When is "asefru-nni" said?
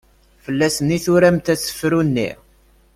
1.53-2.29